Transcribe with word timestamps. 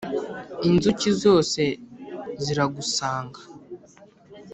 inzuki 0.67 1.09
zose 1.23 1.61
ziragusannga 2.43 3.41